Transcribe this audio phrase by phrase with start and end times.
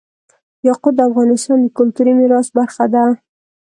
[0.67, 3.03] یاقوت د افغانستان د کلتوري میراث برخه ده.